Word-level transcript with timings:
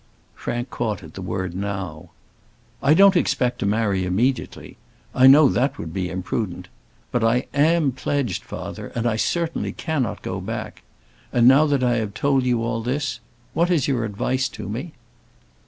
Frank 0.33 0.71
caught 0.71 1.03
at 1.03 1.13
the 1.13 1.21
word 1.21 1.53
"now." 1.55 2.09
"I 2.81 2.95
don't 2.95 3.15
expect 3.15 3.59
to 3.59 3.67
marry 3.67 4.03
immediately. 4.03 4.77
I 5.13 5.27
know 5.27 5.47
that 5.49 5.77
would 5.77 5.93
be 5.93 6.09
imprudent. 6.09 6.69
But 7.11 7.23
I 7.23 7.45
am 7.53 7.91
pledged, 7.91 8.41
father, 8.41 8.87
and 8.95 9.05
I 9.05 9.17
certainly 9.17 9.73
cannot 9.73 10.23
go 10.23 10.39
back. 10.41 10.81
And 11.31 11.47
now 11.47 11.67
that 11.67 11.83
I 11.83 11.97
have 11.97 12.15
told 12.15 12.45
you 12.45 12.63
all 12.63 12.81
this, 12.81 13.19
what 13.53 13.69
is 13.69 13.87
your 13.87 14.03
advice 14.03 14.49
to 14.49 14.67
me?" 14.67 14.93